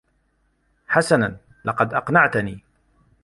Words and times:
حسنا، 0.87 1.37
لقد 1.65 1.93
أقنعتني. 1.93 2.59